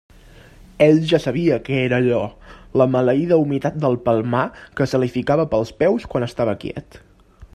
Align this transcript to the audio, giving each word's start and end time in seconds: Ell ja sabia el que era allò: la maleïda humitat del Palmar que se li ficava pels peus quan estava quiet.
Ell 0.85 1.01
ja 1.09 1.19
sabia 1.25 1.57
el 1.59 1.61
que 1.67 1.75
era 1.89 1.99
allò: 2.03 2.21
la 2.83 2.87
maleïda 2.95 3.39
humitat 3.43 3.77
del 3.85 3.99
Palmar 4.09 4.45
que 4.79 4.91
se 4.93 5.03
li 5.03 5.13
ficava 5.19 5.49
pels 5.55 5.75
peus 5.83 6.09
quan 6.15 6.29
estava 6.31 6.57
quiet. 6.65 7.01